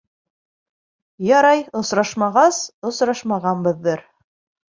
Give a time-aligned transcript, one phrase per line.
[1.25, 4.05] Ярай, осрашмағас, осрашмағанбыҙҙыр.